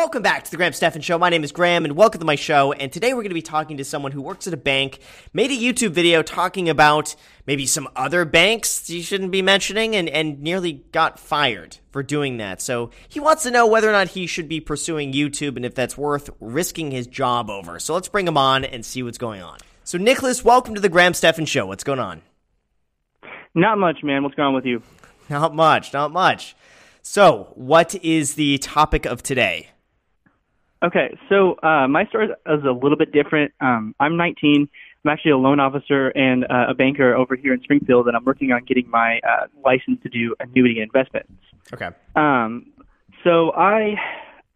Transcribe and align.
Welcome 0.00 0.22
back 0.22 0.44
to 0.44 0.50
the 0.50 0.56
Graham 0.56 0.72
Stephan 0.72 1.02
Show. 1.02 1.18
My 1.18 1.28
name 1.28 1.44
is 1.44 1.52
Graham, 1.52 1.84
and 1.84 1.94
welcome 1.94 2.20
to 2.20 2.24
my 2.24 2.34
show. 2.34 2.72
And 2.72 2.90
today 2.90 3.12
we're 3.12 3.20
going 3.20 3.28
to 3.28 3.34
be 3.34 3.42
talking 3.42 3.76
to 3.76 3.84
someone 3.84 4.12
who 4.12 4.22
works 4.22 4.46
at 4.46 4.54
a 4.54 4.56
bank, 4.56 4.98
made 5.34 5.50
a 5.50 5.54
YouTube 5.54 5.90
video 5.90 6.22
talking 6.22 6.70
about 6.70 7.14
maybe 7.46 7.66
some 7.66 7.86
other 7.94 8.24
banks 8.24 8.88
you 8.88 9.02
shouldn't 9.02 9.30
be 9.30 9.42
mentioning, 9.42 9.94
and, 9.94 10.08
and 10.08 10.40
nearly 10.40 10.84
got 10.92 11.20
fired 11.20 11.76
for 11.90 12.02
doing 12.02 12.38
that. 12.38 12.62
So 12.62 12.90
he 13.10 13.20
wants 13.20 13.42
to 13.42 13.50
know 13.50 13.66
whether 13.66 13.90
or 13.90 13.92
not 13.92 14.08
he 14.08 14.26
should 14.26 14.48
be 14.48 14.58
pursuing 14.58 15.12
YouTube 15.12 15.56
and 15.56 15.66
if 15.66 15.74
that's 15.74 15.98
worth 15.98 16.30
risking 16.40 16.92
his 16.92 17.06
job 17.06 17.50
over. 17.50 17.78
So 17.78 17.92
let's 17.92 18.08
bring 18.08 18.26
him 18.26 18.38
on 18.38 18.64
and 18.64 18.86
see 18.86 19.02
what's 19.02 19.18
going 19.18 19.42
on. 19.42 19.58
So, 19.84 19.98
Nicholas, 19.98 20.42
welcome 20.42 20.74
to 20.74 20.80
the 20.80 20.88
Graham 20.88 21.12
Stephan 21.12 21.44
Show. 21.44 21.66
What's 21.66 21.84
going 21.84 22.00
on? 22.00 22.22
Not 23.54 23.76
much, 23.76 23.98
man. 24.02 24.22
What's 24.22 24.34
going 24.34 24.48
on 24.48 24.54
with 24.54 24.64
you? 24.64 24.82
Not 25.28 25.54
much, 25.54 25.92
not 25.92 26.10
much. 26.10 26.56
So, 27.02 27.52
what 27.54 27.94
is 27.96 28.36
the 28.36 28.56
topic 28.56 29.04
of 29.04 29.22
today? 29.22 29.68
Okay, 30.82 31.16
so 31.28 31.56
uh, 31.62 31.86
my 31.88 32.06
story 32.06 32.28
is 32.28 32.64
a 32.64 32.72
little 32.72 32.96
bit 32.96 33.12
different. 33.12 33.52
Um, 33.60 33.94
I'm 34.00 34.16
19. 34.16 34.68
I'm 35.04 35.10
actually 35.10 35.32
a 35.32 35.36
loan 35.36 35.60
officer 35.60 36.08
and 36.08 36.44
uh, 36.44 36.66
a 36.70 36.74
banker 36.74 37.14
over 37.14 37.36
here 37.36 37.52
in 37.52 37.62
Springfield, 37.62 38.06
and 38.06 38.16
I'm 38.16 38.24
working 38.24 38.52
on 38.52 38.64
getting 38.64 38.88
my 38.88 39.20
uh, 39.28 39.46
license 39.64 40.02
to 40.02 40.08
do 40.08 40.34
annuity 40.40 40.80
investments. 40.80 41.32
Okay. 41.72 41.88
Um, 42.16 42.66
so 43.24 43.52
I 43.52 43.94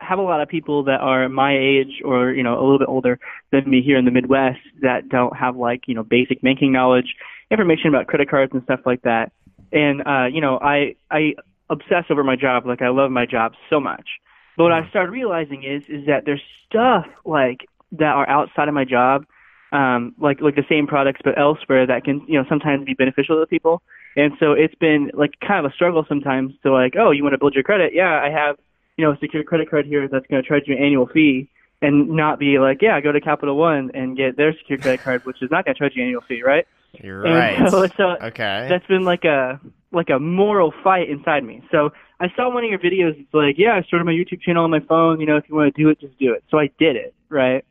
have 0.00 0.18
a 0.18 0.22
lot 0.22 0.40
of 0.40 0.48
people 0.48 0.84
that 0.84 1.00
are 1.00 1.28
my 1.28 1.56
age 1.56 2.02
or 2.04 2.32
you 2.32 2.42
know 2.42 2.54
a 2.54 2.62
little 2.62 2.78
bit 2.78 2.88
older 2.88 3.18
than 3.52 3.68
me 3.68 3.82
here 3.82 3.98
in 3.98 4.04
the 4.04 4.10
Midwest 4.10 4.60
that 4.82 5.08
don't 5.08 5.36
have 5.36 5.56
like 5.56 5.82
you 5.86 5.94
know 5.94 6.02
basic 6.02 6.40
banking 6.42 6.72
knowledge, 6.72 7.14
information 7.50 7.88
about 7.88 8.06
credit 8.06 8.30
cards 8.30 8.52
and 8.54 8.62
stuff 8.64 8.80
like 8.86 9.02
that. 9.02 9.32
And 9.72 10.02
uh, 10.06 10.26
you 10.32 10.40
know 10.40 10.58
I 10.60 10.96
I 11.10 11.34
obsess 11.68 12.04
over 12.10 12.24
my 12.24 12.36
job, 12.36 12.66
like 12.66 12.82
I 12.82 12.88
love 12.88 13.10
my 13.10 13.26
job 13.26 13.52
so 13.68 13.80
much. 13.80 14.08
But 14.56 14.64
what 14.64 14.72
I 14.72 14.88
started 14.88 15.10
realizing 15.10 15.64
is 15.64 15.82
is 15.88 16.06
that 16.06 16.24
there's 16.24 16.42
stuff 16.68 17.06
like 17.24 17.66
that 17.92 18.14
are 18.14 18.28
outside 18.28 18.68
of 18.68 18.74
my 18.74 18.84
job, 18.84 19.26
um, 19.72 20.14
like 20.18 20.40
like 20.40 20.54
the 20.54 20.64
same 20.68 20.86
products 20.86 21.20
but 21.24 21.38
elsewhere 21.38 21.86
that 21.86 22.04
can 22.04 22.24
you 22.28 22.38
know 22.38 22.44
sometimes 22.48 22.84
be 22.84 22.94
beneficial 22.94 23.40
to 23.40 23.46
people. 23.46 23.82
And 24.16 24.32
so 24.38 24.52
it's 24.52 24.74
been 24.76 25.10
like 25.12 25.32
kind 25.40 25.64
of 25.64 25.70
a 25.70 25.74
struggle 25.74 26.04
sometimes 26.08 26.54
to 26.62 26.72
like, 26.72 26.94
oh, 26.96 27.10
you 27.10 27.24
want 27.24 27.32
to 27.32 27.38
build 27.38 27.54
your 27.54 27.64
credit? 27.64 27.92
Yeah, 27.94 28.20
I 28.22 28.30
have 28.30 28.56
you 28.96 29.04
know 29.04 29.12
a 29.12 29.18
secure 29.18 29.42
credit 29.42 29.70
card 29.70 29.86
here 29.86 30.06
that's 30.08 30.26
going 30.26 30.42
to 30.42 30.48
charge 30.48 30.64
you 30.66 30.76
an 30.76 30.82
annual 30.82 31.06
fee, 31.06 31.48
and 31.82 32.10
not 32.10 32.38
be 32.38 32.58
like, 32.58 32.80
yeah, 32.80 33.00
go 33.00 33.12
to 33.12 33.20
Capital 33.20 33.56
One 33.56 33.90
and 33.94 34.16
get 34.16 34.36
their 34.36 34.56
secure 34.56 34.78
credit 34.78 35.02
card, 35.02 35.24
which 35.24 35.42
is 35.42 35.50
not 35.50 35.64
going 35.64 35.74
to 35.74 35.78
charge 35.78 35.92
you 35.96 36.02
an 36.02 36.08
annual 36.08 36.22
fee, 36.22 36.42
right? 36.42 36.66
You're 37.02 37.22
right. 37.22 37.58
So, 37.70 37.86
so 37.96 38.04
okay. 38.22 38.66
That's 38.68 38.86
been 38.86 39.04
like 39.04 39.24
a 39.24 39.60
like 39.92 40.10
a 40.10 40.18
moral 40.18 40.72
fight 40.82 41.08
inside 41.08 41.44
me. 41.44 41.62
So 41.70 41.90
I 42.20 42.28
saw 42.36 42.52
one 42.52 42.64
of 42.64 42.70
your 42.70 42.78
videos. 42.78 43.18
It's 43.18 43.34
like, 43.34 43.56
yeah, 43.58 43.74
I 43.74 43.82
started 43.82 44.04
my 44.04 44.12
YouTube 44.12 44.40
channel 44.40 44.64
on 44.64 44.70
my 44.70 44.80
phone. 44.80 45.20
You 45.20 45.26
know, 45.26 45.36
if 45.36 45.44
you 45.48 45.54
want 45.54 45.74
to 45.74 45.82
do 45.82 45.88
it, 45.88 46.00
just 46.00 46.18
do 46.18 46.32
it. 46.32 46.44
So 46.50 46.58
I 46.58 46.70
did 46.78 46.96
it, 46.96 47.14
right? 47.28 47.64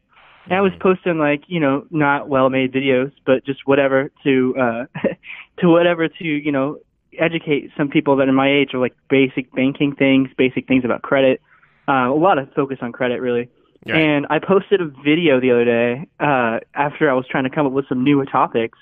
And 0.46 0.54
I 0.54 0.62
was 0.62 0.74
posting 0.82 1.18
like, 1.18 1.44
you 1.48 1.60
know, 1.60 1.86
not 1.90 2.28
well-made 2.28 2.74
videos, 2.74 3.12
but 3.26 3.46
just 3.46 3.62
whatever 3.66 4.12
to 4.24 4.56
uh 4.60 4.86
to 5.60 5.70
whatever 5.70 6.08
to, 6.08 6.24
you 6.26 6.52
know, 6.52 6.80
educate 7.18 7.72
some 7.78 7.90
people 7.90 8.18
that 8.18 8.28
are 8.28 8.34
my 8.34 8.52
age 8.52 8.74
or 8.74 8.80
like 8.80 8.96
basic 9.10 9.52
banking 9.54 9.96
things, 9.96 10.30
basic 10.38 10.68
things 10.68 10.84
about 10.84 11.02
credit. 11.02 11.42
Uh, 11.88 12.10
a 12.10 12.16
lot 12.16 12.38
of 12.38 12.52
focus 12.54 12.80
on 12.82 12.92
credit, 12.92 13.22
really. 13.22 13.50
Right. 13.86 14.02
And 14.02 14.28
I 14.30 14.40
posted 14.40 14.82
a 14.82 14.86
video 15.04 15.42
the 15.42 15.52
other 15.52 15.66
day 15.66 16.08
uh, 16.20 16.60
after 16.74 17.10
I 17.10 17.14
was 17.14 17.26
trying 17.30 17.44
to 17.44 17.50
come 17.50 17.66
up 17.66 17.74
with 17.74 17.88
some 17.90 18.04
new 18.04 18.24
topics, 18.26 18.78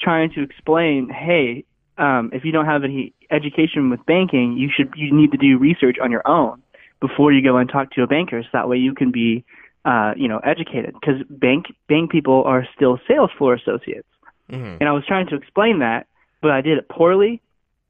trying 0.00 0.32
to 0.32 0.42
explain, 0.42 1.10
hey, 1.10 1.64
um, 1.98 2.30
if 2.32 2.44
you 2.44 2.52
don't 2.52 2.66
have 2.66 2.84
any 2.84 3.12
education 3.30 3.90
with 3.90 4.04
banking, 4.06 4.56
you 4.56 4.70
should 4.74 4.92
you 4.96 5.14
need 5.14 5.32
to 5.32 5.38
do 5.38 5.58
research 5.58 5.96
on 6.02 6.10
your 6.10 6.26
own 6.26 6.62
before 7.00 7.32
you 7.32 7.42
go 7.42 7.56
and 7.56 7.68
talk 7.68 7.92
to 7.92 8.02
a 8.02 8.06
banker. 8.06 8.42
So 8.42 8.48
that 8.52 8.68
way 8.68 8.76
you 8.76 8.94
can 8.94 9.10
be, 9.10 9.44
uh, 9.84 10.12
you 10.16 10.28
know, 10.28 10.38
educated. 10.38 10.94
Because 10.94 11.22
bank 11.28 11.66
bank 11.88 12.10
people 12.10 12.42
are 12.44 12.66
still 12.74 12.98
sales 13.06 13.30
floor 13.36 13.54
associates, 13.54 14.08
Mhm. 14.50 14.78
and 14.80 14.88
I 14.88 14.92
was 14.92 15.04
trying 15.06 15.26
to 15.28 15.36
explain 15.36 15.80
that, 15.80 16.06
but 16.40 16.50
I 16.50 16.60
did 16.60 16.78
it 16.78 16.88
poorly. 16.88 17.40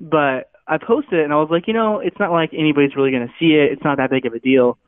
But 0.01 0.51
I 0.67 0.79
posted 0.79 1.21
it, 1.21 1.25
and 1.25 1.33
I 1.33 1.37
was 1.37 1.51
like, 1.51 1.67
you 1.67 1.75
know, 1.75 1.99
it's 1.99 2.19
not 2.19 2.31
like 2.31 2.51
anybody's 2.53 2.95
really 2.95 3.11
going 3.11 3.27
to 3.27 3.35
see 3.39 3.55
it. 3.55 3.73
It's 3.73 3.83
not 3.85 3.97
that 3.97 4.11
big 4.11 4.27
of 4.27 4.35
a 4.35 4.39
deal. 4.39 4.79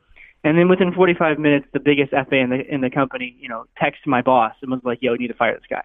And 0.43 0.57
then 0.57 0.69
within 0.69 0.91
45 0.93 1.37
minutes, 1.37 1.67
the 1.71 1.79
biggest 1.79 2.11
FA 2.13 2.37
in 2.37 2.49
the 2.49 2.73
in 2.73 2.81
the 2.81 2.89
company, 2.89 3.35
you 3.39 3.49
know, 3.49 3.65
texted 3.81 4.07
my 4.07 4.21
boss 4.21 4.53
and 4.61 4.71
was 4.71 4.81
like, 4.83 4.99
"Yo, 5.01 5.13
you 5.13 5.19
need 5.19 5.27
to 5.27 5.33
fire 5.33 5.53
this 5.53 5.67
guy." 5.69 5.83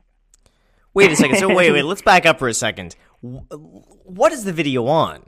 Wait 0.94 1.12
a 1.12 1.16
second. 1.16 1.36
So 1.36 1.54
wait, 1.54 1.70
wait. 1.72 1.82
Let's 1.84 2.00
back 2.00 2.24
up 2.24 2.38
for 2.38 2.48
a 2.48 2.54
second. 2.54 2.96
Wh- 3.22 4.08
What 4.18 4.32
is 4.32 4.44
the 4.44 4.52
video 4.52 4.86
on? 4.86 5.22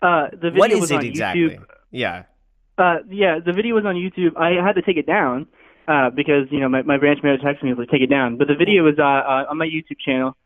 Uh, 0.00 0.28
the 0.32 0.50
video 0.50 0.58
What 0.58 0.72
is 0.72 0.80
was 0.80 0.90
it 0.90 0.94
on 0.96 1.04
exactly? 1.06 1.42
YouTube. 1.42 1.64
Yeah. 1.90 2.24
Uh, 2.78 2.96
yeah, 3.10 3.38
the 3.44 3.52
video 3.52 3.74
was 3.74 3.84
on 3.84 3.94
YouTube. 3.94 4.36
I 4.36 4.64
had 4.64 4.74
to 4.74 4.82
take 4.82 4.96
it 4.96 5.06
down 5.06 5.46
uh, 5.86 6.10
because 6.10 6.48
you 6.50 6.58
know 6.60 6.68
my, 6.68 6.82
my 6.82 6.96
branch 6.98 7.20
manager 7.22 7.44
texted 7.44 7.62
me 7.64 7.74
like, 7.74 7.88
"Take 7.90 8.00
it 8.02 8.10
down." 8.10 8.36
But 8.38 8.48
the 8.48 8.54
video 8.56 8.82
was 8.82 8.94
uh, 8.98 9.02
uh, 9.02 9.50
on 9.50 9.58
my 9.58 9.66
YouTube 9.66 9.98
channel, 10.04 10.36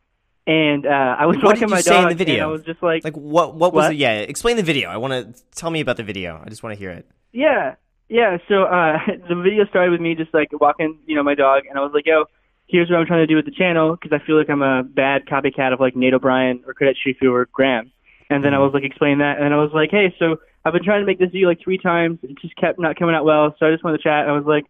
and 0.45 0.85
uh, 0.85 1.15
I 1.17 1.25
was 1.25 1.37
What 1.37 1.45
walking 1.45 1.61
did 1.61 1.69
you 1.69 1.75
my 1.75 1.81
say 1.81 2.01
in 2.03 2.09
the 2.09 2.15
video? 2.15 2.35
and 2.35 2.43
I 2.43 2.47
was 2.47 2.63
just 2.63 2.83
like, 2.83 3.03
Like 3.03 3.15
what? 3.15 3.55
What 3.55 3.73
was 3.73 3.85
What? 3.85 3.91
it? 3.93 3.97
Yeah. 3.97 4.13
Explain 4.19 4.57
the 4.57 4.63
video. 4.63 4.89
I 4.89 4.97
want 4.97 5.13
to 5.13 5.43
tell 5.55 5.71
me 5.71 5.79
about 5.79 5.97
the 5.97 6.03
video. 6.03 6.39
I 6.45 6.49
just 6.49 6.61
want 6.61 6.75
to 6.75 6.79
hear 6.79 6.91
it. 6.91 7.07
Yeah, 7.31 7.75
yeah. 8.09 8.37
So 8.47 8.63
uh, 8.63 8.97
the 9.29 9.35
video 9.41 9.65
started 9.65 9.91
with 9.91 10.01
me 10.01 10.13
just 10.13 10.33
like 10.33 10.49
walking, 10.59 10.99
you 11.07 11.15
know, 11.15 11.23
my 11.23 11.33
dog, 11.35 11.63
and 11.69 11.79
I 11.79 11.81
was 11.81 11.91
like, 11.93 12.05
"Yo, 12.05 12.25
here's 12.67 12.89
what 12.89 12.99
I'm 12.99 13.05
trying 13.05 13.23
to 13.23 13.27
do 13.27 13.35
with 13.35 13.45
the 13.45 13.51
channel," 13.51 13.95
because 13.95 14.11
I 14.13 14.25
feel 14.25 14.37
like 14.37 14.49
I'm 14.49 14.61
a 14.61 14.83
bad 14.83 15.25
copycat 15.25 15.73
of 15.73 15.79
like 15.79 15.95
Nate 15.95 16.13
O'Brien 16.13 16.63
or 16.65 16.73
Credit 16.73 16.97
Shifu 17.05 17.31
or 17.31 17.47
Graham. 17.51 17.91
And 18.29 18.43
then 18.43 18.53
I 18.53 18.59
was 18.59 18.73
like 18.73 18.83
explaining 18.83 19.19
that, 19.19 19.39
and 19.39 19.53
I 19.53 19.57
was 19.57 19.71
like, 19.73 19.89
"Hey, 19.89 20.13
so 20.19 20.37
I've 20.67 20.73
been 20.73 20.83
trying 20.83 20.99
to 20.99 21.05
make 21.05 21.17
this 21.17 21.31
video 21.31 21.47
like 21.47 21.61
three 21.63 21.77
times. 21.77 22.19
It 22.23 22.37
just 22.41 22.55
kept 22.57 22.77
not 22.77 22.97
coming 22.97 23.15
out 23.15 23.23
well. 23.23 23.55
So 23.57 23.65
I 23.65 23.71
just 23.71 23.85
wanted 23.85 23.97
to 23.99 24.03
chat. 24.03 24.27
I 24.27 24.33
was 24.33 24.45
like, 24.45 24.65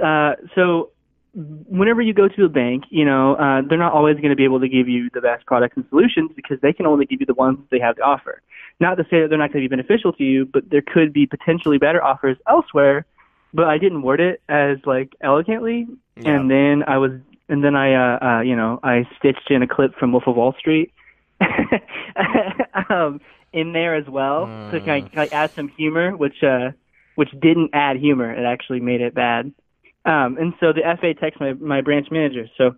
uh, 0.00 0.36
so 0.54 0.90
whenever 1.34 2.00
you 2.00 2.14
go 2.14 2.28
to 2.28 2.44
a 2.44 2.48
bank, 2.48 2.84
you 2.90 3.04
know, 3.04 3.34
uh, 3.34 3.62
they're 3.68 3.76
not 3.76 3.92
always 3.92 4.16
going 4.16 4.30
to 4.30 4.36
be 4.36 4.44
able 4.44 4.60
to 4.60 4.68
give 4.68 4.88
you 4.88 5.10
the 5.12 5.20
best 5.20 5.44
products 5.46 5.76
and 5.76 5.84
solutions 5.88 6.30
because 6.36 6.60
they 6.60 6.72
can 6.72 6.86
only 6.86 7.04
give 7.04 7.18
you 7.18 7.26
the 7.26 7.34
ones 7.34 7.58
they 7.70 7.80
have 7.80 7.96
to 7.96 8.02
offer. 8.02 8.42
Not 8.78 8.94
to 8.96 9.04
say 9.04 9.22
that 9.22 9.28
they're 9.28 9.38
not 9.38 9.52
going 9.52 9.64
to 9.64 9.68
be 9.68 9.76
beneficial 9.76 10.12
to 10.12 10.22
you, 10.22 10.46
but 10.46 10.70
there 10.70 10.82
could 10.82 11.12
be 11.12 11.26
potentially 11.26 11.78
better 11.78 12.02
offers 12.02 12.36
elsewhere. 12.48 13.04
But 13.52 13.66
I 13.66 13.78
didn't 13.78 14.02
word 14.02 14.20
it 14.20 14.40
as 14.48 14.78
like 14.84 15.14
elegantly, 15.20 15.88
and 16.16 16.50
then 16.50 16.82
I 16.86 16.98
was, 16.98 17.12
and 17.48 17.62
then 17.62 17.74
I, 17.74 17.94
uh, 17.94 18.18
uh, 18.24 18.40
you 18.42 18.56
know, 18.56 18.80
I 18.82 19.08
stitched 19.18 19.50
in 19.50 19.62
a 19.62 19.68
clip 19.68 19.94
from 19.98 20.12
Wolf 20.12 20.24
of 20.26 20.36
Wall 20.36 20.54
Street 20.58 20.92
um, 22.90 23.20
in 23.52 23.72
there 23.72 23.94
as 23.94 24.06
well 24.08 24.46
to 24.72 24.80
kind 24.80 25.06
of 25.06 25.14
like 25.14 25.32
add 25.32 25.50
some 25.56 25.68
humor, 25.76 26.16
which 26.16 26.42
uh, 26.42 26.70
which 27.16 27.30
didn't 27.32 27.70
add 27.72 27.96
humor. 27.96 28.32
It 28.32 28.44
actually 28.44 28.80
made 28.80 29.00
it 29.00 29.14
bad. 29.14 29.52
Um, 30.04 30.36
and 30.38 30.54
so 30.60 30.72
the 30.72 30.82
FA 31.00 31.14
texted 31.14 31.40
my 31.40 31.52
my 31.54 31.80
branch 31.80 32.08
manager. 32.10 32.46
So 32.58 32.76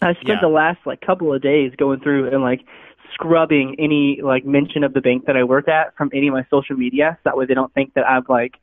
I 0.00 0.14
spent 0.14 0.28
Yeah. 0.28 0.40
the 0.40 0.48
last 0.48 0.78
like 0.84 1.00
couple 1.00 1.32
of 1.32 1.42
days 1.42 1.72
going 1.76 2.00
through 2.00 2.28
and 2.30 2.42
like 2.42 2.60
scrubbing 3.14 3.76
any 3.78 4.20
like 4.22 4.44
mention 4.44 4.84
of 4.84 4.94
the 4.94 5.00
bank 5.00 5.26
that 5.26 5.36
I 5.36 5.44
work 5.44 5.68
at 5.68 5.96
from 5.96 6.10
any 6.14 6.28
of 6.28 6.34
my 6.34 6.46
social 6.50 6.76
media, 6.76 7.18
so 7.18 7.20
that 7.30 7.36
way 7.36 7.46
they 7.46 7.54
don't 7.54 7.72
think 7.74 7.94
that 7.94 8.08
I'm 8.08 8.24
like 8.28 8.54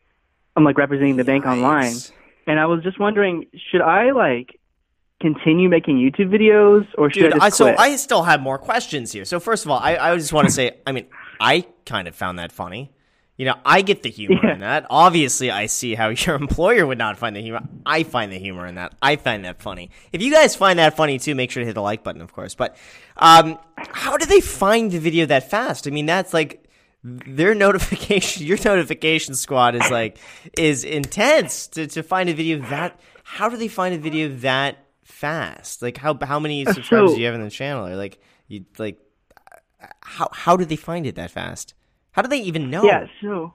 I'm 0.56 0.64
like 0.64 0.78
representing 0.78 1.18
the 1.18 1.24
bank 1.24 1.46
online. 1.46 1.96
And 2.50 2.60
I 2.60 2.66
was 2.66 2.82
just 2.84 3.00
wondering, 3.00 3.46
should 3.72 3.82
I 3.82 4.10
like 4.12 4.60
continue 5.22 5.70
making 5.70 5.98
YouTube 5.98 6.30
videos 6.30 6.88
or 6.98 7.12
should 7.12 7.32
Dude, 7.34 7.40
I 7.40 7.46
I, 7.46 7.50
so? 7.50 7.76
I 7.78 7.96
still 7.96 8.24
have 8.24 8.42
more 8.42 8.58
questions 8.58 9.12
here. 9.12 9.24
So 9.26 9.40
first 9.40 9.66
of 9.66 9.72
all, 9.72 9.78
I, 9.80 9.98
I 9.98 10.16
just 10.18 10.34
want 10.34 10.48
to 10.48 10.54
say, 10.54 10.78
I 10.88 10.92
mean, 10.92 11.06
I 11.40 11.66
kind 11.86 12.08
of 12.08 12.16
found 12.16 12.40
that 12.40 12.52
funny. 12.52 12.92
You 13.38 13.46
know, 13.46 13.56
I 13.64 13.82
get 13.84 14.02
the 14.04 14.09
humor 14.09 14.40
Yeah. 14.44 14.54
in 14.54 14.59
that. 14.62 14.88
Obviously, 14.90 15.52
I 15.52 15.68
see 15.68 15.94
how 15.96 16.09
your 16.24 16.36
employer 16.36 16.86
would 16.88 16.98
not 16.98 17.18
find 17.18 17.36
the 17.36 17.42
humor. 17.42 17.62
I 17.86 18.02
find 18.04 18.32
the 18.32 18.40
humor 18.40 18.66
in 18.66 18.76
that. 18.76 18.96
I 19.02 19.16
find 19.16 19.46
that 19.46 19.62
funny. 19.62 19.92
If 20.12 20.22
you 20.22 20.32
guys 20.34 20.56
find 20.56 20.80
that 20.80 20.98
funny 20.98 21.20
too, 21.20 21.36
make 21.36 21.52
sure 21.52 21.62
to 21.62 21.66
hit 21.68 21.76
the 21.76 21.82
like 21.82 22.04
button, 22.04 22.22
of 22.22 22.34
course. 22.34 22.56
But 22.56 22.76
um, 23.16 23.59
how 23.78 24.18
do 24.18 24.26
they 24.26 24.42
find 24.42 24.92
the 24.92 25.00
video 25.00 25.26
that 25.28 25.50
fast? 25.52 25.88
I 25.88 25.92
mean, 25.92 26.06
that's 26.08 26.34
like 26.34 26.66
their 27.04 27.56
notification. 27.56 28.46
Your 28.48 28.58
notification 28.64 29.36
squad 29.36 29.76
is 29.76 29.90
like 29.90 30.18
is 30.58 30.84
intense 30.84 31.68
to 31.70 31.88
to 31.88 32.03
find 32.03 32.29
a 32.29 32.34
video 32.34 32.59
that. 32.70 33.00
How 33.23 33.47
do 33.47 33.58
they 33.58 33.68
find 33.68 33.94
a 33.94 33.97
video 34.00 34.29
that 34.38 34.85
fast? 35.03 35.82
Like 35.82 35.97
how 35.97 36.18
how 36.22 36.40
many 36.40 36.66
subscribers 36.66 37.12
so- 37.12 37.16
do 37.16 37.20
you 37.22 37.26
have 37.28 37.35
in 37.35 37.41
the 37.41 37.50
channel? 37.50 37.85
Or 37.88 37.96
like 37.96 38.20
you 38.47 38.66
like 38.78 39.00
how 40.02 40.29
how 40.32 40.58
do 40.58 40.66
they 40.66 40.76
find 40.76 41.06
it 41.06 41.16
that 41.16 41.32
fast? 41.32 41.73
How 42.12 42.22
do 42.22 42.28
they 42.28 42.40
even 42.41 42.70
know? 42.70 42.84
yeah, 42.84 43.06
so 43.22 43.53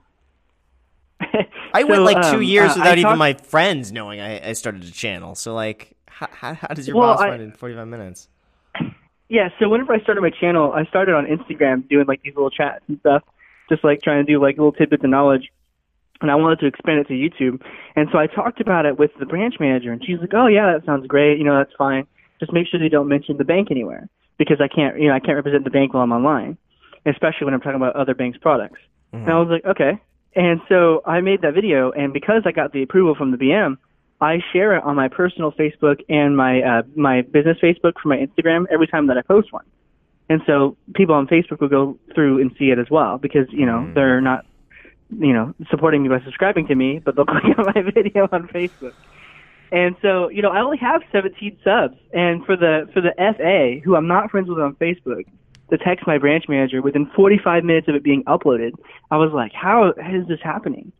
I 1.73 1.83
went 1.83 1.95
So, 1.95 2.03
like 2.03 2.21
two 2.31 2.37
um, 2.37 2.43
years 2.43 2.71
uh, 2.71 2.75
without 2.77 2.97
even 2.97 3.17
my 3.17 3.33
friends 3.33 3.91
knowing 3.91 4.21
I, 4.21 4.49
I 4.49 4.53
started 4.53 4.83
a 4.83 4.91
channel. 4.91 5.35
So 5.35 5.53
like, 5.53 5.95
how, 6.07 6.27
how, 6.31 6.53
how 6.53 6.67
does 6.69 6.87
your 6.87 6.97
Well, 6.97 7.13
boss 7.13 7.21
I- 7.21 7.29
find 7.29 7.41
it 7.41 7.45
in 7.45 7.51
forty 7.51 7.75
five 7.75 7.87
minutes? 7.87 8.27
Yeah, 9.27 9.49
so 9.59 9.67
whenever 9.67 9.91
I 9.91 9.99
started 10.01 10.21
my 10.21 10.29
channel, 10.29 10.71
I 10.71 10.85
started 10.85 11.15
on 11.15 11.25
Instagram 11.25 11.89
doing 11.89 12.05
like 12.07 12.21
these 12.21 12.35
little 12.35 12.51
chats 12.51 12.83
and 12.87 12.99
stuff, 12.99 13.23
just 13.69 13.83
like 13.83 14.01
trying 14.01 14.25
to 14.25 14.31
do 14.31 14.41
like 14.41 14.57
little 14.57 14.71
tidbits 14.71 15.03
of 15.03 15.09
knowledge. 15.09 15.49
And 16.21 16.31
I 16.31 16.35
wanted 16.35 16.59
to 16.59 16.67
expand 16.67 16.99
it 16.99 17.07
to 17.07 17.13
YouTube. 17.13 17.61
And 17.95 18.07
so 18.11 18.17
I 18.17 18.27
talked 18.27 18.61
about 18.61 18.85
it 18.85 18.97
with 18.97 19.11
the 19.19 19.25
branch 19.25 19.55
manager, 19.59 19.91
and 19.91 20.03
she's 20.03 20.19
like, 20.19 20.33
"Oh 20.33 20.47
yeah, 20.47 20.71
that 20.73 20.85
sounds 20.85 21.07
great. 21.07 21.37
You 21.37 21.43
know, 21.43 21.57
that's 21.57 21.73
fine. 21.77 22.07
Just 22.39 22.53
make 22.53 22.67
sure 22.67 22.79
they 22.79 22.89
don't 22.89 23.07
mention 23.07 23.37
the 23.37 23.43
bank 23.43 23.69
anywhere 23.69 24.07
because 24.37 24.59
I 24.61 24.67
can't, 24.67 24.99
you 24.99 25.07
know, 25.07 25.13
I 25.13 25.19
can't 25.19 25.35
represent 25.35 25.63
the 25.63 25.69
bank 25.69 25.93
while 25.93 26.03
I'm 26.03 26.11
online, 26.11 26.57
especially 27.05 27.45
when 27.45 27.53
I'm 27.53 27.61
talking 27.61 27.75
about 27.75 27.95
other 27.95 28.15
banks' 28.15 28.37
products." 28.37 28.79
And 29.11 29.29
I 29.29 29.39
was 29.39 29.49
like, 29.49 29.65
"Okay." 29.65 29.99
And 30.35 30.59
so 30.67 31.01
I 31.05 31.21
made 31.21 31.41
that 31.41 31.53
video, 31.53 31.91
and 31.91 32.11
because 32.11 32.43
I 32.45 32.51
got 32.51 32.73
the 32.73 32.83
approval 32.83 33.15
from 33.15 33.31
the 33.31 33.37
BM, 33.37 33.77
I 34.21 34.39
share 34.53 34.75
it 34.75 34.83
on 34.83 34.95
my 34.95 35.07
personal 35.07 35.51
Facebook 35.51 35.99
and 36.09 36.35
my 36.35 36.61
uh, 36.61 36.83
my 36.95 37.21
business 37.21 37.57
Facebook 37.61 37.93
for 38.01 38.09
my 38.09 38.17
Instagram 38.17 38.65
every 38.71 38.87
time 38.87 39.07
that 39.07 39.17
I 39.17 39.21
post 39.21 39.51
one. 39.51 39.65
And 40.29 40.41
so 40.47 40.75
people 40.95 41.13
on 41.15 41.27
Facebook 41.27 41.59
will 41.61 41.69
go 41.69 41.97
through 42.13 42.41
and 42.41 42.51
see 42.57 42.71
it 42.71 42.79
as 42.79 42.89
well 42.89 43.17
because 43.17 43.47
you 43.51 43.65
know 43.65 43.85
Mm. 43.87 43.93
they're 43.93 44.21
not 44.21 44.45
you 45.19 45.33
know 45.33 45.53
supporting 45.69 46.01
me 46.03 46.09
by 46.09 46.19
subscribing 46.23 46.67
to 46.67 46.75
me, 46.75 46.99
but 47.03 47.15
they'll 47.15 47.25
click 47.33 47.43
on 47.57 47.65
my 47.75 47.81
video 47.81 48.27
on 48.31 48.47
Facebook. 48.47 48.93
And 49.71 49.95
so 50.01 50.29
you 50.29 50.41
know 50.41 50.49
I 50.49 50.61
only 50.61 50.77
have 50.77 51.01
17 51.11 51.57
subs, 51.63 51.97
and 52.13 52.45
for 52.45 52.55
the 52.55 52.89
for 52.93 53.01
the 53.01 53.13
FA 53.17 53.79
who 53.83 53.95
I'm 53.95 54.07
not 54.07 54.31
friends 54.31 54.49
with 54.49 54.59
on 54.59 54.75
Facebook, 54.75 55.25
to 55.69 55.77
text 55.77 56.07
my 56.07 56.17
branch 56.17 56.45
manager 56.47 56.81
within 56.81 57.05
45 57.15 57.63
minutes 57.63 57.87
of 57.87 57.95
it 57.95 58.03
being 58.03 58.23
uploaded, 58.25 58.71
I 59.11 59.17
was 59.17 59.31
like, 59.33 59.51
how 59.53 59.89
is 59.89 60.27
this 60.27 60.39
happening? 60.43 60.91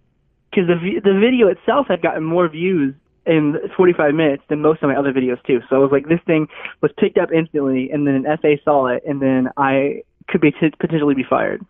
Because 0.51 0.67
the 0.67 0.99
the 1.03 1.19
video 1.19 1.47
itself 1.47 1.87
had 1.87 2.01
gotten 2.01 2.23
more 2.23 2.47
views 2.47 2.93
in 3.25 3.55
45 3.75 4.13
minutes 4.13 4.43
than 4.49 4.61
most 4.61 4.81
of 4.83 4.89
my 4.89 4.95
other 4.95 5.11
videos 5.13 5.41
too. 5.45 5.59
So 5.69 5.75
I 5.75 5.79
was 5.79 5.91
like, 5.91 6.07
this 6.07 6.19
thing 6.25 6.47
was 6.81 6.91
picked 6.97 7.17
up 7.17 7.31
instantly, 7.31 7.89
and 7.91 8.05
then 8.07 8.15
an 8.25 8.37
FA 8.41 8.55
saw 8.63 8.87
it, 8.87 9.03
and 9.07 9.21
then 9.21 9.49
I 9.57 10.03
could 10.27 10.41
be 10.41 10.51
t- 10.51 10.71
potentially 10.79 11.15
be 11.15 11.23
fired. 11.29 11.65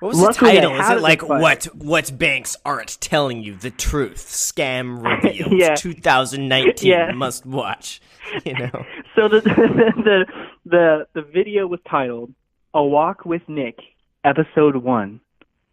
What 0.00 0.08
was 0.10 0.20
Luckily, 0.20 0.52
the 0.54 0.60
title? 0.62 0.80
Is 0.80 0.90
it 0.90 1.00
like 1.02 1.22
what 1.28 1.64
what 1.76 2.18
banks 2.18 2.56
aren't 2.64 2.98
telling 3.02 3.42
you 3.42 3.54
the 3.54 3.70
truth? 3.70 4.16
Scam 4.26 5.02
revealed. 5.24 5.52
Yeah. 5.52 5.74
2019 5.74 6.90
Yeah. 6.90 7.12
must 7.12 7.44
watch. 7.46 8.00
You 8.44 8.52
know. 8.54 8.84
So 9.16 9.28
the 9.28 9.40
the 9.44 10.24
the 10.64 11.06
the 11.14 11.22
video 11.22 11.66
was 11.66 11.80
titled 11.90 12.32
"A 12.72 12.82
Walk 12.82 13.24
with 13.24 13.42
Nick," 13.48 13.80
Episode 14.24 14.76
One: 14.76 15.20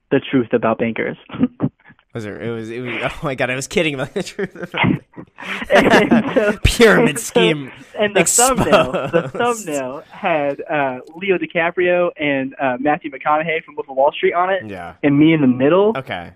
The 0.10 0.20
Truth 0.32 0.54
About 0.54 0.80
Bankers. 0.80 1.18
Was 2.18 2.24
there? 2.24 2.42
It 2.42 2.50
was. 2.50 2.70
It 2.72 2.80
was. 2.82 3.00
Oh 3.04 3.20
my 3.22 3.36
god! 3.36 3.52
I 3.52 3.56
was 3.56 3.68
kidding 3.68 3.94
about 3.94 4.12
the 4.16 4.24
truth. 4.24 4.54
So- 4.72 6.60
Pyramid 6.64 7.10
and 7.10 7.20
so- 7.20 7.24
scheme. 7.32 7.72
and 7.98 8.16
the 8.16 8.24
thumbnail, 8.26 8.92
the 9.12 9.30
thumbnail 9.30 10.02
had 10.10 10.62
uh, 10.62 11.00
Leo 11.16 11.38
DiCaprio 11.38 12.10
and 12.18 12.56
uh, 12.60 12.78
Matthew 12.80 13.12
McConaughey 13.12 13.64
from 13.64 13.76
Wolf 13.76 13.88
of 13.88 13.96
Wall 13.96 14.12
Street 14.12 14.34
on 14.34 14.50
it, 14.50 14.66
Yeah. 14.66 14.96
and 15.04 15.18
me 15.20 15.34
in 15.34 15.42
the 15.42 15.48
middle. 15.48 15.94
Okay. 15.96 16.34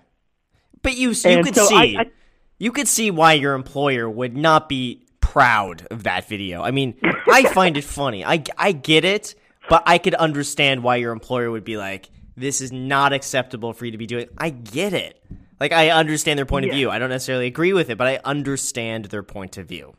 But 0.82 0.96
you 0.96 1.10
you 1.10 1.16
And 1.24 1.44
could 1.44 1.56
so 1.56 1.66
see 1.66 1.96
I- 1.96 2.02
I- 2.02 2.10
you 2.58 2.70
could 2.70 2.86
see 2.86 3.10
why 3.10 3.32
your 3.32 3.54
employer 3.54 4.08
would 4.08 4.36
not 4.36 4.68
be 4.68 5.04
proud 5.20 5.84
of 5.90 6.04
that 6.04 6.28
video. 6.28 6.62
I 6.62 6.70
mean, 6.70 6.94
I 7.26 7.42
find 7.44 7.76
it 7.76 7.82
funny. 7.82 8.24
I 8.24 8.44
I 8.56 8.70
get 8.70 9.04
it, 9.04 9.34
but 9.68 9.82
I 9.86 9.98
could 9.98 10.14
understand 10.14 10.84
why 10.84 10.96
your 10.96 11.10
employer 11.12 11.50
would 11.50 11.64
be 11.64 11.76
like, 11.76 12.08
"This 12.36 12.60
is 12.60 12.70
not 12.70 13.12
acceptable 13.12 13.72
for 13.72 13.84
you 13.84 13.90
to 13.92 13.98
be 13.98 14.06
doing." 14.06 14.28
I 14.38 14.50
get 14.50 14.92
it. 14.92 15.20
Like 15.62 15.70
I 15.70 15.90
understand 15.90 16.40
their 16.40 16.44
point 16.44 16.66
of 16.66 16.72
view. 16.72 16.90
I 16.90 16.98
don't 16.98 17.08
necessarily 17.08 17.46
agree 17.46 17.72
with 17.72 17.88
it, 17.88 17.96
but 17.96 18.08
I 18.08 18.18
understand 18.24 19.04
their 19.06 19.22
point 19.22 19.58
of 19.58 19.68
view. 19.68 19.94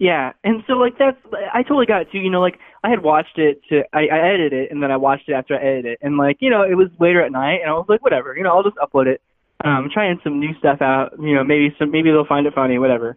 Yeah, 0.00 0.32
and 0.42 0.64
so 0.66 0.72
like 0.72 0.98
that's 0.98 1.16
I 1.54 1.62
totally 1.62 1.86
got 1.86 2.02
it 2.02 2.08
too. 2.10 2.18
You 2.18 2.28
know, 2.28 2.40
like 2.40 2.58
I 2.82 2.90
had 2.90 3.04
watched 3.04 3.38
it 3.38 3.62
to 3.68 3.84
I, 3.92 4.08
I 4.08 4.18
edited 4.18 4.52
it, 4.52 4.72
and 4.72 4.82
then 4.82 4.90
I 4.90 4.96
watched 4.96 5.28
it 5.28 5.34
after 5.34 5.54
I 5.54 5.62
edited 5.62 5.92
it, 5.92 5.98
and 6.02 6.16
like 6.16 6.38
you 6.40 6.50
know 6.50 6.64
it 6.64 6.74
was 6.74 6.88
later 6.98 7.22
at 7.22 7.30
night, 7.30 7.60
and 7.60 7.70
I 7.70 7.74
was 7.74 7.86
like, 7.88 8.02
whatever, 8.02 8.36
you 8.36 8.42
know, 8.42 8.50
I'll 8.50 8.64
just 8.64 8.74
upload 8.78 9.06
it. 9.06 9.22
Um, 9.64 9.90
trying 9.94 10.18
some 10.24 10.40
new 10.40 10.58
stuff 10.58 10.82
out. 10.82 11.12
You 11.20 11.36
know, 11.36 11.44
maybe 11.44 11.72
some 11.78 11.92
maybe 11.92 12.10
they'll 12.10 12.26
find 12.26 12.44
it 12.44 12.52
funny, 12.52 12.80
whatever. 12.80 13.16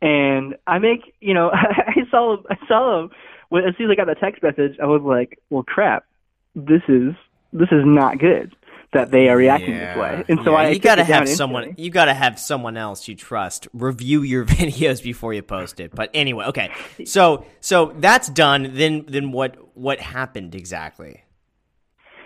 And 0.00 0.56
I 0.66 0.78
make 0.78 1.14
you 1.20 1.34
know 1.34 1.50
I 1.52 1.96
saw 2.10 2.38
I 2.48 2.56
saw 2.66 3.02
him 3.02 3.10
when 3.50 3.64
as 3.64 3.74
soon 3.76 3.90
as 3.90 3.92
I 3.92 3.96
got 3.96 4.06
the 4.06 4.18
text 4.18 4.42
message, 4.42 4.78
I 4.82 4.86
was 4.86 5.02
like, 5.02 5.38
well, 5.50 5.64
crap, 5.64 6.06
this 6.54 6.80
is 6.88 7.12
this 7.52 7.68
is 7.70 7.84
not 7.84 8.18
good 8.18 8.56
that 8.92 9.10
they 9.10 9.28
are 9.28 9.36
reacting 9.36 9.74
this 9.78 9.96
way. 9.96 10.24
And 10.28 10.40
so 10.44 10.52
Yeah, 10.52 10.58
I 10.58 10.68
you 10.70 10.78
gotta 10.78 11.04
have 11.04 11.28
someone. 11.28 11.74
You 11.78 11.90
gotta 11.90 12.14
have 12.14 12.38
someone 12.38 12.76
else 12.76 13.08
you 13.08 13.14
trust 13.14 13.66
review 13.72 14.22
your 14.22 14.44
videos 14.60 15.02
before 15.02 15.32
you 15.34 15.42
post 15.42 15.80
it. 15.80 15.94
But 15.94 16.10
anyway, 16.14 16.46
okay. 16.46 16.70
So 17.04 17.44
so 17.60 17.94
that's 17.98 18.28
done. 18.28 18.70
Then 18.74 19.04
then 19.08 19.32
what 19.32 19.56
what 19.76 20.00
happened 20.00 20.54
exactly? 20.54 21.22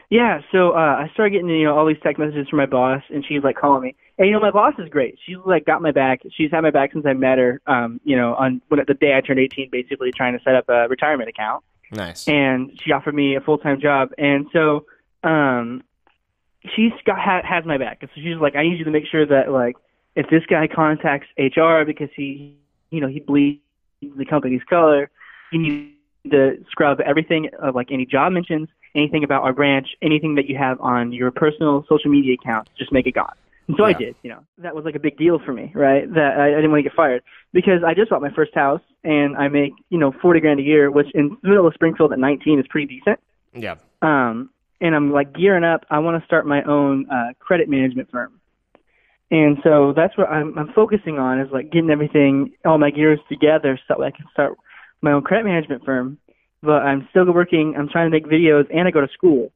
Yeah, 0.09 0.41
so 0.53 0.71
uh, 0.71 0.77
I 0.77 1.11
started 1.15 1.31
getting 1.33 1.49
you 1.49 1.65
know 1.65 1.77
all 1.77 1.87
these 1.87 1.97
text 2.03 2.19
messages 2.21 2.49
from 2.49 2.59
my 2.59 2.67
boss, 2.67 3.03
and 3.11 3.25
she's 3.27 3.43
like 3.43 3.57
calling 3.57 3.83
me. 3.83 3.97
And 4.19 4.29
you 4.29 4.33
know 4.35 4.41
my 4.41 4.53
boss 4.53 4.75
is 4.79 4.89
great. 4.89 5.19
She's 5.27 5.37
like 5.45 5.65
got 5.65 5.83
my 5.83 5.91
back. 5.91 6.21
She's 6.31 6.51
had 6.53 6.61
my 6.61 6.71
back 6.71 6.93
since 6.93 7.05
I 7.07 7.13
met 7.13 7.39
her. 7.39 7.61
Um, 7.67 8.01
you 8.05 8.17
know, 8.17 8.35
on 8.37 8.63
when 8.69 8.81
the 8.87 8.95
day 8.95 9.17
I 9.17 9.21
turned 9.21 9.41
18, 9.41 9.69
basically 9.71 10.13
trying 10.13 10.39
to 10.39 10.43
set 10.45 10.55
up 10.55 10.69
a 10.69 10.87
retirement 10.89 11.29
account, 11.29 11.65
Nice. 11.91 12.29
and 12.29 12.71
she 12.85 12.93
offered 12.93 13.15
me 13.17 13.35
a 13.35 13.41
full 13.41 13.59
time 13.59 13.81
job. 13.81 14.11
And 14.17 14.47
so, 14.53 14.85
um, 15.25 15.83
she's 16.75 16.93
got 17.05 17.19
ha- 17.19 17.43
has 17.45 17.65
my 17.65 17.79
back. 17.79 17.99
And 18.01 18.11
so 18.15 18.21
she's 18.21 18.37
like, 18.41 18.57
I 18.57 18.63
need 18.63 18.79
you 18.79 18.85
to 18.85 18.91
make 18.91 19.07
sure 19.07 19.27
that 19.27 19.51
like 19.51 19.77
if 20.15 20.29
this 20.31 20.43
guy 20.49 20.67
contacts 20.67 21.27
HR 21.39 21.85
because 21.87 22.09
he, 22.17 22.57
you 22.91 23.01
know, 23.01 23.09
he 23.09 23.21
bleeds 23.21 23.61
the 24.01 24.25
company's 24.25 24.63
color, 24.69 25.11
you 25.53 25.61
need 25.61 25.97
to 26.31 26.65
scrub 26.71 27.01
everything 27.01 27.51
of 27.61 27.75
like 27.75 27.89
any 27.93 28.07
job 28.07 28.33
mentions, 28.33 28.69
anything 28.95 29.25
about 29.25 29.43
our 29.43 29.53
branch, 29.53 29.89
anything 30.03 30.35
that 30.37 30.47
you 30.47 30.57
have 30.57 30.81
on 30.81 31.13
your 31.13 31.31
personal 31.31 31.85
social 31.89 32.11
media 32.11 32.35
accounts, 32.35 32.71
just 32.79 32.93
make 32.93 33.07
it 33.07 33.13
gone. 33.13 33.35
And 33.69 33.77
so 33.77 33.85
I 33.85 33.93
did, 33.93 34.15
you 34.23 34.31
know. 34.31 34.45
That 34.59 34.77
was 34.77 34.85
like 34.85 34.95
a 34.95 35.01
big 35.01 35.19
deal 35.19 35.41
for 35.45 35.53
me, 35.53 35.73
right? 35.75 36.09
That 36.15 36.39
I, 36.39 36.53
I 36.53 36.55
didn't 36.55 36.71
want 36.71 36.85
to 36.85 36.89
get 36.89 36.95
fired 36.95 37.23
because 37.53 37.83
I 37.85 37.95
just 37.95 38.11
bought 38.11 38.23
my 38.23 38.31
first 38.31 38.55
house 38.55 38.81
and 39.03 39.37
I 39.37 39.49
make, 39.49 39.73
you 39.91 39.99
know, 39.99 40.13
40 40.23 40.41
grand 40.41 40.61
a 40.61 40.63
year, 40.63 40.91
which 40.91 41.09
in 41.15 41.37
the 41.43 41.49
middle 41.49 41.67
of 41.67 41.75
Springfield 41.75 42.13
at 42.13 42.19
19 42.19 42.61
is 42.61 42.67
pretty 42.69 42.87
decent. 42.87 43.19
Yeah. 43.55 43.75
Um, 44.03 44.51
and 44.81 44.95
I'm 44.95 45.13
like 45.13 45.33
gearing 45.35 45.65
up. 45.65 45.85
I 45.91 45.99
want 46.01 46.21
to 46.21 46.27
start 46.27 46.47
my 46.47 46.63
own 46.63 47.07
uh, 47.11 47.33
credit 47.39 47.69
management 47.69 48.11
firm. 48.11 48.41
And 49.31 49.59
so 49.65 49.93
that's 49.95 50.17
what 50.17 50.29
I'm, 50.29 50.57
I'm 50.57 50.73
focusing 50.73 51.19
on 51.19 51.41
is 51.41 51.49
like 51.51 51.73
getting 51.73 51.91
everything, 51.91 52.53
all 52.65 52.79
my 52.79 52.91
gears 52.91 53.19
together 53.29 53.79
so 53.89 53.95
that 53.99 54.05
I 54.05 54.11
can 54.11 54.27
start 54.33 54.57
my 55.03 55.13
own 55.13 55.23
credit 55.23 55.45
management 55.45 55.85
firm. 55.85 56.19
But 56.63 56.83
I'm 56.83 57.09
still 57.11 57.31
working. 57.33 57.75
I'm 57.77 57.89
trying 57.89 58.11
to 58.11 58.15
make 58.15 58.27
videos 58.27 58.67
and 58.73 58.87
I 58.87 58.91
go 58.91 59.01
to 59.01 59.13
school. 59.13 59.53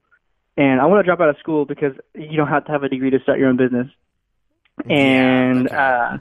And 0.57 0.81
I 0.81 0.87
want 0.87 1.01
to 1.01 1.05
drop 1.05 1.21
out 1.21 1.29
of 1.29 1.39
school 1.39 1.65
because 1.65 1.95
you 2.15 2.37
don't 2.37 2.49
have 2.49 2.67
to 2.67 2.73
have 2.73 2.83
a 2.83 2.89
degree 2.89 3.11
to 3.11 3.21
start 3.21 3.39
your 3.39 3.49
own 3.49 3.57
business. 3.57 3.87
And 4.89 5.67
okay. 5.67 5.77
uh, 5.77 6.19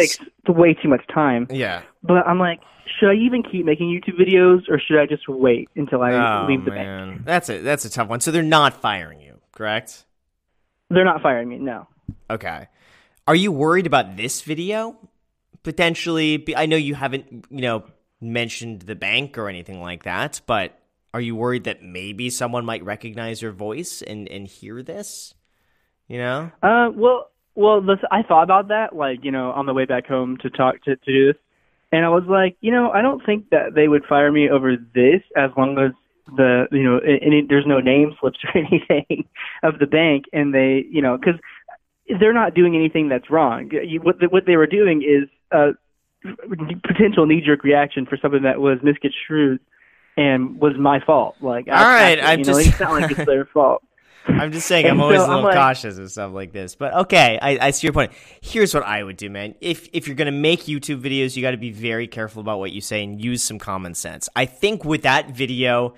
takes 0.00 0.18
way 0.48 0.74
too 0.74 0.88
much 0.88 1.02
time. 1.12 1.46
Yeah. 1.50 1.82
But 2.02 2.26
I'm 2.26 2.38
like, 2.38 2.60
should 2.98 3.10
I 3.10 3.14
even 3.14 3.42
keep 3.42 3.64
making 3.64 3.88
YouTube 3.88 4.20
videos 4.20 4.68
or 4.68 4.80
should 4.80 4.98
I 4.98 5.06
just 5.06 5.28
wait 5.28 5.68
until 5.76 6.02
I 6.02 6.12
Oh 6.12 6.46
leave 6.48 6.64
the 6.64 6.70
bank? 6.72 7.24
that's 7.24 7.48
a 7.48 7.58
that's 7.60 7.84
a 7.84 7.90
tough 7.90 8.08
one. 8.08 8.20
So 8.20 8.30
they're 8.30 8.42
not 8.42 8.80
firing 8.80 9.20
you, 9.20 9.40
correct? 9.52 10.04
They're 10.88 11.04
not 11.04 11.22
firing 11.22 11.48
me. 11.48 11.58
No. 11.58 11.86
Okay. 12.28 12.66
Are 13.28 13.34
you 13.34 13.52
worried 13.52 13.86
about 13.86 14.16
this 14.16 14.42
video? 14.42 14.96
Potentially, 15.62 16.38
be- 16.38 16.56
I 16.56 16.66
know 16.66 16.76
you 16.76 16.94
haven't, 16.94 17.44
you 17.50 17.60
know, 17.60 17.84
mentioned 18.20 18.82
the 18.82 18.96
bank 18.96 19.38
or 19.38 19.48
anything 19.48 19.80
like 19.80 20.04
that, 20.04 20.40
but 20.46 20.76
are 21.14 21.20
you 21.20 21.36
worried 21.36 21.64
that 21.64 21.82
maybe 21.82 22.30
someone 22.30 22.64
might 22.64 22.82
recognize 22.84 23.42
your 23.42 23.52
voice 23.52 24.02
and 24.02 24.28
and 24.28 24.46
hear 24.46 24.82
this? 24.82 25.34
You 26.08 26.18
know? 26.18 26.50
Uh, 26.62 26.90
well, 26.92 27.30
well, 27.54 27.80
this, 27.80 27.98
I 28.10 28.22
thought 28.22 28.44
about 28.44 28.68
that, 28.68 28.94
like 28.94 29.24
you 29.24 29.30
know, 29.30 29.50
on 29.50 29.66
the 29.66 29.74
way 29.74 29.84
back 29.84 30.06
home 30.06 30.36
to 30.42 30.50
talk 30.50 30.82
to 30.84 30.96
to 30.96 31.04
do 31.12 31.26
this, 31.32 31.36
and 31.92 32.04
I 32.04 32.08
was 32.08 32.24
like, 32.28 32.56
you 32.60 32.70
know, 32.70 32.90
I 32.90 33.02
don't 33.02 33.24
think 33.24 33.50
that 33.50 33.74
they 33.74 33.88
would 33.88 34.04
fire 34.04 34.30
me 34.30 34.48
over 34.48 34.76
this 34.76 35.22
as 35.36 35.50
long 35.56 35.78
as 35.78 35.92
the 36.36 36.66
you 36.70 36.82
know 36.84 36.98
any, 36.98 37.44
there's 37.48 37.66
no 37.66 37.80
name 37.80 38.14
slips 38.20 38.38
or 38.54 38.60
anything 38.60 39.24
of 39.62 39.78
the 39.78 39.86
bank, 39.86 40.24
and 40.32 40.54
they 40.54 40.84
you 40.90 41.02
know 41.02 41.16
because 41.16 41.40
they're 42.20 42.34
not 42.34 42.54
doing 42.54 42.74
anything 42.74 43.08
that's 43.08 43.30
wrong. 43.30 43.70
You, 43.70 44.00
what 44.00 44.16
what 44.30 44.46
they 44.46 44.56
were 44.56 44.66
doing 44.66 45.02
is 45.02 45.28
a 45.50 45.70
potential 46.86 47.26
knee 47.26 47.42
jerk 47.44 47.64
reaction 47.64 48.06
for 48.06 48.16
something 48.20 48.42
that 48.42 48.60
was 48.60 48.78
misconstrued 48.82 49.60
and 50.16 50.60
was 50.60 50.74
my 50.78 51.00
fault. 51.00 51.36
Like, 51.40 51.66
All 51.68 51.74
right, 51.74 52.18
actually, 52.18 52.26
I'm 52.26 52.38
you 52.40 52.44
know, 52.44 52.52
just- 52.52 52.68
it's 52.68 52.80
not 52.80 52.92
like 52.92 53.10
it's 53.10 53.24
their 53.24 53.44
fault. 53.54 53.82
I'm 54.26 54.52
just 54.52 54.66
saying, 54.66 54.86
I'm 54.86 55.00
always 55.00 55.18
so 55.20 55.26
a 55.26 55.28
little 55.28 55.42
like- 55.44 55.54
cautious 55.56 55.98
of 55.98 56.10
stuff 56.10 56.32
like 56.32 56.52
this. 56.52 56.74
But 56.74 56.94
okay, 56.94 57.38
I, 57.40 57.68
I 57.68 57.70
see 57.70 57.86
your 57.86 57.92
point. 57.94 58.12
Here's 58.40 58.74
what 58.74 58.84
I 58.84 59.02
would 59.02 59.16
do, 59.16 59.30
man. 59.30 59.54
If 59.60 59.88
if 59.92 60.06
you're 60.06 60.16
gonna 60.16 60.30
make 60.30 60.62
YouTube 60.64 61.00
videos, 61.02 61.36
you 61.36 61.42
got 61.42 61.52
to 61.52 61.56
be 61.56 61.70
very 61.72 62.06
careful 62.06 62.40
about 62.40 62.58
what 62.58 62.72
you 62.72 62.80
say 62.80 63.02
and 63.02 63.22
use 63.22 63.42
some 63.42 63.58
common 63.58 63.94
sense. 63.94 64.28
I 64.36 64.44
think 64.46 64.84
with 64.84 65.02
that 65.02 65.30
video, 65.30 65.94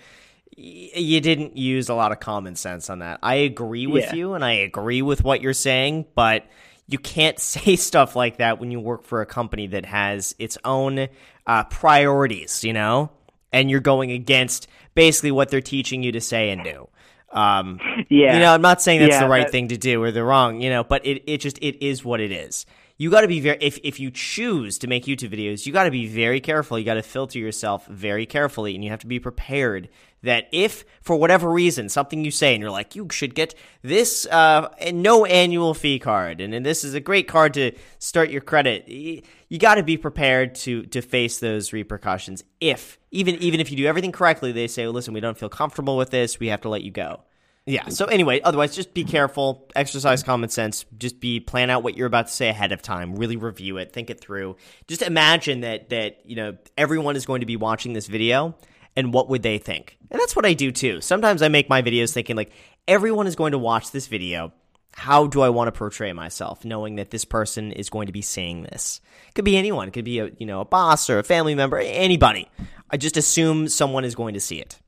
y- 0.56 0.90
you 0.94 1.20
didn't 1.20 1.56
use 1.56 1.88
a 1.88 1.94
lot 1.94 2.12
of 2.12 2.20
common 2.20 2.54
sense 2.56 2.88
on 2.90 3.00
that. 3.00 3.18
I 3.22 3.34
agree 3.34 3.86
with 3.86 4.04
Yeah. 4.04 4.14
you, 4.14 4.34
and 4.34 4.44
I 4.44 4.52
agree 4.52 5.02
with 5.02 5.24
what 5.24 5.40
you're 5.42 5.52
saying, 5.52 6.06
but 6.14 6.46
you 6.88 6.98
can't 6.98 7.38
say 7.52 7.76
stuff 7.76 8.14
like 8.16 8.36
that 8.38 8.60
when 8.60 8.70
you 8.70 8.78
work 8.80 9.04
for 9.04 9.20
a 9.20 9.26
company 9.26 9.66
that 9.68 9.84
has 9.86 10.34
its 10.38 10.56
own 10.64 11.08
uh, 11.46 11.64
priorities, 11.64 12.62
you 12.64 12.72
know, 12.72 13.10
and 13.52 13.70
you're 13.70 13.80
going 13.80 14.10
against 14.12 14.68
basically 14.94 15.30
what 15.32 15.48
they're 15.50 15.60
teaching 15.60 16.02
you 16.02 16.12
to 16.12 16.20
say 16.20 16.50
and 16.50 16.62
do. 16.64 16.88
Um, 17.32 17.80
Yeah. 18.08 18.34
you 18.34 18.40
know, 18.40 18.52
I'm 18.52 18.62
not 18.62 18.82
saying 18.82 19.00
that's 19.00 19.12
Yeah, 19.14 19.20
the 19.24 19.28
right 19.28 19.44
that- 19.46 19.50
thing 19.52 19.68
to 19.68 19.76
do 19.76 20.02
or 20.02 20.10
the 20.10 20.22
wrong, 20.24 20.60
you 20.60 20.70
know, 20.70 20.84
but 20.84 21.04
it, 21.06 21.22
it 21.26 21.38
just 21.38 21.58
it 21.62 21.82
is 21.84 22.04
what 22.04 22.20
it 22.20 22.30
is. 22.30 22.66
You 22.98 23.10
got 23.10 23.22
to 23.22 23.28
be 23.28 23.40
very 23.40 23.58
if 23.60 23.78
if 23.82 23.98
you 24.00 24.10
choose 24.10 24.78
to 24.78 24.86
make 24.86 25.04
YouTube 25.04 25.30
videos, 25.30 25.66
you 25.66 25.72
got 25.72 25.84
to 25.84 25.90
be 25.90 26.06
very 26.06 26.40
careful. 26.40 26.78
You 26.78 26.84
got 26.84 26.94
to 26.94 27.02
filter 27.02 27.38
yourself 27.38 27.86
very 27.86 28.26
carefully, 28.26 28.74
and 28.74 28.84
you 28.84 28.90
have 28.90 29.00
to 29.00 29.06
be 29.06 29.18
prepared 29.18 29.88
that 30.22 30.48
if 30.52 30.84
for 31.00 31.16
whatever 31.16 31.50
reason 31.50 31.88
something 31.88 32.24
you 32.24 32.30
say 32.30 32.54
and 32.54 32.62
you're 32.62 32.70
like 32.70 32.94
you 32.94 33.08
should 33.10 33.34
get 33.34 33.54
this 33.82 34.26
uh, 34.26 34.68
no 34.92 35.24
annual 35.24 35.74
fee 35.74 35.98
card 35.98 36.40
and, 36.40 36.54
and 36.54 36.64
this 36.64 36.84
is 36.84 36.94
a 36.94 37.00
great 37.00 37.28
card 37.28 37.54
to 37.54 37.72
start 37.98 38.30
your 38.30 38.40
credit 38.40 38.88
you, 38.88 39.58
got 39.58 39.74
to 39.76 39.82
be 39.82 39.96
prepared 39.96 40.54
to 40.54 40.82
to 40.84 41.02
face 41.02 41.38
those 41.38 41.72
repercussions 41.72 42.44
if 42.60 42.98
even 43.10 43.34
even 43.36 43.60
if 43.60 43.70
you 43.70 43.76
do 43.76 43.86
everything 43.86 44.12
correctly 44.12 44.52
they 44.52 44.66
say 44.66 44.84
well, 44.84 44.94
listen 44.94 45.12
we 45.12 45.20
don't 45.20 45.38
feel 45.38 45.48
comfortable 45.48 45.96
with 45.96 46.10
this 46.10 46.38
we 46.38 46.48
have 46.48 46.60
to 46.60 46.68
let 46.68 46.82
you 46.82 46.90
go 46.90 47.22
yeah. 47.66 47.88
So 47.88 48.06
anyway, 48.06 48.40
otherwise, 48.40 48.74
just 48.74 48.92
be 48.94 49.04
careful, 49.04 49.68
exercise 49.76 50.22
common 50.22 50.48
sense, 50.48 50.84
just 50.98 51.20
be 51.20 51.38
plan 51.40 51.70
out 51.70 51.82
what 51.82 51.96
you're 51.96 52.06
about 52.06 52.26
to 52.26 52.32
say 52.32 52.48
ahead 52.48 52.72
of 52.72 52.82
time, 52.82 53.14
really 53.16 53.36
review 53.36 53.76
it, 53.76 53.92
think 53.92 54.10
it 54.10 54.20
through. 54.20 54.56
Just 54.88 55.02
imagine 55.02 55.60
that 55.60 55.90
that 55.90 56.20
you 56.24 56.36
know 56.36 56.56
everyone 56.76 57.16
is 57.16 57.26
going 57.26 57.40
to 57.40 57.46
be 57.46 57.56
watching 57.56 57.92
this 57.92 58.06
video, 58.08 58.56
and 58.96 59.12
what 59.14 59.28
would 59.28 59.42
they 59.42 59.58
think? 59.58 59.96
And 60.10 60.20
that's 60.20 60.34
what 60.36 60.44
I 60.44 60.54
do 60.54 60.72
too. 60.72 61.00
Sometimes 61.00 61.40
I 61.42 61.48
make 61.48 61.68
my 61.68 61.82
videos 61.82 62.12
thinking 62.12 62.36
like 62.36 62.52
everyone 62.88 63.26
is 63.26 63.36
going 63.36 63.52
to 63.52 63.58
watch 63.58 63.90
this 63.92 64.06
video. 64.08 64.52
How 64.94 65.26
do 65.26 65.40
I 65.40 65.48
want 65.48 65.68
to 65.68 65.72
portray 65.72 66.12
myself, 66.12 66.66
knowing 66.66 66.96
that 66.96 67.10
this 67.10 67.24
person 67.24 67.72
is 67.72 67.88
going 67.88 68.08
to 68.08 68.12
be 68.12 68.20
saying 68.20 68.64
this? 68.64 69.00
It 69.28 69.34
could 69.34 69.44
be 69.46 69.56
anyone. 69.56 69.88
It 69.88 69.92
could 69.92 70.04
be 70.04 70.18
a 70.18 70.30
you 70.38 70.46
know 70.46 70.60
a 70.60 70.64
boss 70.66 71.08
or 71.08 71.18
a 71.18 71.22
family 71.24 71.54
member, 71.54 71.78
anybody. 71.78 72.50
I 72.90 72.98
just 72.98 73.16
assume 73.16 73.68
someone 73.68 74.04
is 74.04 74.14
going 74.14 74.34
to 74.34 74.40
see 74.40 74.58
it, 74.58 74.80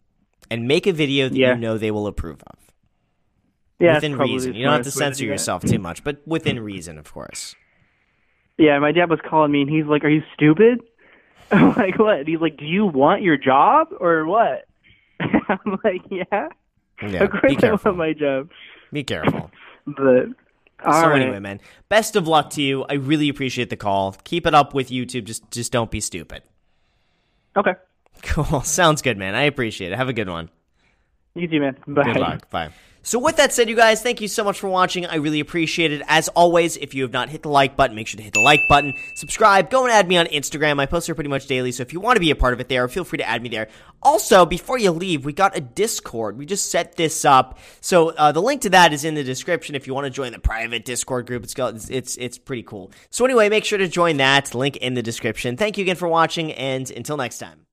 and 0.51 0.69
make 0.69 0.87
a 0.87 0.93
video 0.93 1.29
that 1.29 1.37
Yeah. 1.37 1.55
you 1.55 1.61
know 1.61 1.79
they 1.79 1.91
will 1.91 2.07
approve 2.07 2.43
of 2.43 2.64
Yeah, 3.81 3.95
within 3.95 4.17
reason. 4.17 4.55
You 4.55 4.65
don't 4.65 4.75
have 4.75 4.83
to 4.85 4.91
censor 4.91 5.25
that. 5.25 5.31
yourself 5.33 5.65
too 5.65 5.79
much, 5.79 6.05
but 6.05 6.23
within 6.27 6.61
reason, 6.61 6.99
of 6.99 7.13
course. 7.13 7.55
Yeah, 8.57 8.79
my 8.79 8.93
dad 8.93 9.11
was 9.11 9.19
calling 9.29 9.51
me 9.51 9.63
and 9.63 9.71
he's 9.71 9.85
like, 9.87 10.05
"Are 10.05 10.09
you 10.09 10.23
stupid?" 10.35 10.81
I'm 11.51 11.75
like, 11.75 11.99
"What?" 11.99 12.27
He's 12.29 12.41
like, 12.41 12.57
"Do 12.57 12.65
you 12.67 12.87
want 12.87 13.23
your 13.23 13.37
job 13.37 13.89
or 13.99 14.27
what?" 14.27 14.67
I'm 15.21 15.79
like, 15.85 16.03
"Yeah, 16.11 16.49
Yeah, 17.03 17.25
of 17.25 17.31
course 17.31 17.43
be 17.49 17.57
I 17.57 17.61
careful. 17.61 17.93
want 17.93 17.99
my 17.99 18.13
job." 18.13 18.51
Be 18.93 19.03
careful. 19.05 19.51
But 19.87 20.29
all 20.83 20.93
so 21.03 21.09
right. 21.11 21.21
anyway, 21.21 21.41
man, 21.41 21.61
best 21.91 22.17
of 22.17 22.27
luck 22.27 22.49
to 22.51 22.63
you. 22.63 22.85
I 22.89 22.95
really 22.95 23.29
appreciate 23.29 23.69
the 23.69 23.77
call. 23.77 24.13
Keep 24.25 24.47
it 24.47 24.55
up 24.55 24.73
with 24.73 24.89
YouTube. 24.89 25.25
Just 25.25 25.51
just 25.51 25.73
don't 25.73 25.91
be 25.91 26.01
stupid. 26.01 26.43
okay, 27.57 27.75
Cool. 28.23 28.63
Sounds 28.63 29.03
good, 29.03 29.19
man. 29.19 29.35
I 29.35 29.43
appreciate 29.43 29.93
it. 29.93 29.97
Have 29.97 30.09
a 30.09 30.15
good 30.15 30.29
one. 30.31 30.49
You 31.35 31.49
too, 31.49 31.61
man. 31.61 31.77
Bye. 31.87 32.05
Good 32.05 32.17
luck. 32.17 32.51
Bye. 32.51 32.71
So 33.07 33.19
with 33.19 33.37
that 33.37 33.53
said, 33.53 33.69
you 33.69 33.77
guys, 33.77 34.03
thank 34.03 34.23
you 34.23 34.29
so 34.29 34.43
much 34.43 34.59
for 34.59 34.69
watching. 34.71 35.05
I 35.05 35.17
really 35.17 35.41
appreciate 35.41 35.93
it. 35.93 36.01
As 36.09 36.29
always, 36.29 36.79
if 36.79 36.95
you 36.95 37.03
have 37.03 37.13
not 37.13 37.29
hit 37.29 37.43
the 37.43 37.51
like 37.51 37.77
button, 37.77 37.95
make 37.95 38.07
sure 38.07 38.17
to 38.17 38.23
hit 38.23 38.33
the 38.33 38.41
like 38.41 38.63
button. 38.67 38.95
Subscribe. 39.15 39.69
Go 39.69 39.85
and 39.85 39.93
add 39.93 40.09
me 40.09 40.17
on 40.17 40.25
Instagram. 40.25 40.81
I 40.81 40.87
post 40.87 41.07
there 41.07 41.15
pretty 41.15 41.29
much 41.29 41.47
daily. 41.47 41.71
So 41.71 41.83
if 41.83 41.93
you 41.93 42.01
want 42.01 42.17
to 42.17 42.21
be 42.21 42.31
a 42.31 42.35
part 42.35 42.55
of 42.55 42.61
it 42.61 42.71
there, 42.71 42.89
feel 42.89 43.05
free 43.05 43.19
to 43.19 43.29
add 43.29 43.43
me 43.43 43.51
there. 43.51 43.69
Also, 44.03 44.47
before 44.47 44.79
you 44.79 44.91
leave, 44.91 45.27
we 45.27 45.35
got 45.35 45.55
a 45.55 45.61
Discord. 45.61 46.39
We 46.39 46.47
just 46.47 46.71
set 46.71 46.97
this 46.97 47.27
up. 47.27 47.59
So 47.83 48.09
uh, 48.09 48.33
the 48.33 48.41
link 48.41 48.63
to 48.63 48.71
that 48.71 48.95
is 48.95 49.05
in 49.05 49.15
the 49.15 49.25
description. 49.25 49.75
If 49.75 49.87
you 49.87 49.93
want 49.93 50.07
to 50.07 50.11
join 50.11 50.33
the 50.33 50.39
private 50.39 50.87
Discord 50.87 51.27
group, 51.27 51.45
it's 51.45 51.53
got, 51.53 51.75
it's, 51.75 51.91
it's 51.91 52.17
it's 52.17 52.39
pretty 52.39 52.63
cool. 52.63 52.91
So 53.11 53.27
anyway, 53.27 53.51
make 53.51 53.67
sure 53.67 53.77
to 53.77 53.87
join 53.87 54.17
that. 54.17 54.55
Link 54.55 54.79
in 54.79 54.95
the 54.95 55.03
description. 55.03 55.59
Thank 55.59 55.77
you 55.77 55.83
again 55.85 55.97
for 55.97 56.09
watching, 56.09 56.53
and 56.53 56.91
until 56.91 57.19
next 57.19 57.37
time. 57.37 57.64